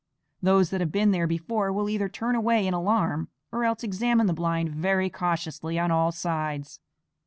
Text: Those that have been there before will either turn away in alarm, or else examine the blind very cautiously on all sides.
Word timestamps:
Those 0.41 0.71
that 0.71 0.81
have 0.81 0.91
been 0.91 1.11
there 1.11 1.27
before 1.27 1.71
will 1.71 1.87
either 1.87 2.09
turn 2.09 2.33
away 2.33 2.65
in 2.65 2.73
alarm, 2.73 3.27
or 3.51 3.63
else 3.63 3.83
examine 3.83 4.25
the 4.25 4.33
blind 4.33 4.69
very 4.71 5.11
cautiously 5.11 5.77
on 5.77 5.91
all 5.91 6.11
sides. 6.11 6.79